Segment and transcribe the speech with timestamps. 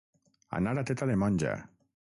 [0.61, 1.55] Anar a teta de monja.